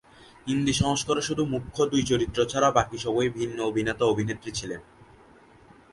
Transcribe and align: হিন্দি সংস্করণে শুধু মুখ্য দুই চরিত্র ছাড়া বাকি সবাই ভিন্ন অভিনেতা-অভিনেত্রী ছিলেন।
হিন্দি 0.47 0.73
সংস্করণে 0.73 1.21
শুধু 1.21 1.43
মুখ্য 1.45 1.79
দুই 1.85 2.03
চরিত্র 2.03 2.39
ছাড়া 2.45 2.69
বাকি 2.71 2.97
সবাই 2.97 3.27
ভিন্ন 3.29 3.57
অভিনেতা-অভিনেত্রী 3.61 4.51
ছিলেন। 4.51 4.81